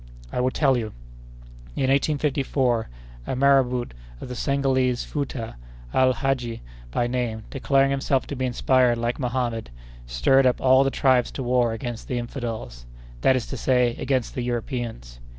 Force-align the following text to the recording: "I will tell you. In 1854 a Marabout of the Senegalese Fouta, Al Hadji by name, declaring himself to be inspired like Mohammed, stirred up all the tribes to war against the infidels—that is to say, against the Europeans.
"I 0.31 0.41
will 0.41 0.49
tell 0.49 0.77
you. 0.79 0.93
In 1.75 1.91
1854 1.91 2.89
a 3.27 3.35
Marabout 3.35 3.93
of 4.19 4.29
the 4.29 4.35
Senegalese 4.35 5.03
Fouta, 5.05 5.57
Al 5.93 6.13
Hadji 6.13 6.63
by 6.89 7.05
name, 7.05 7.43
declaring 7.51 7.91
himself 7.91 8.25
to 8.25 8.35
be 8.35 8.47
inspired 8.47 8.97
like 8.97 9.19
Mohammed, 9.19 9.69
stirred 10.07 10.47
up 10.47 10.59
all 10.59 10.83
the 10.83 10.89
tribes 10.89 11.29
to 11.33 11.43
war 11.43 11.73
against 11.73 12.07
the 12.07 12.17
infidels—that 12.17 13.35
is 13.35 13.45
to 13.45 13.57
say, 13.57 13.95
against 13.99 14.33
the 14.33 14.41
Europeans. 14.41 15.19